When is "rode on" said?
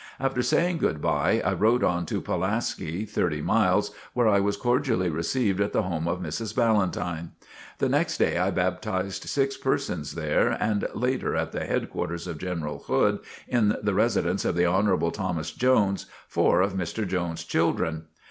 1.53-2.07